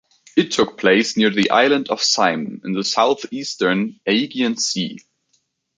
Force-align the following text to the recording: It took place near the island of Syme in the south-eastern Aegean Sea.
It 0.35 0.51
took 0.51 0.79
place 0.79 1.15
near 1.15 1.29
the 1.29 1.51
island 1.51 1.89
of 1.91 2.01
Syme 2.01 2.59
in 2.63 2.73
the 2.73 2.83
south-eastern 2.83 3.99
Aegean 4.07 4.57
Sea. 4.57 4.97